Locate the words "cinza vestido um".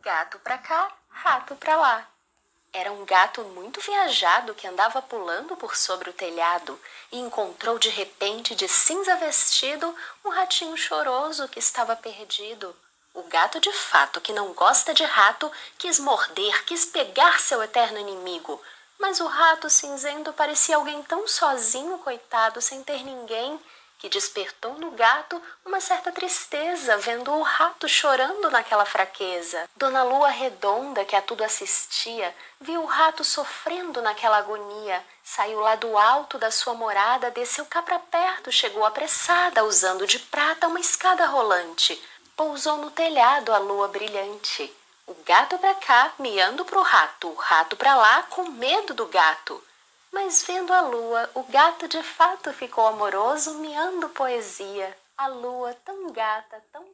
8.66-10.30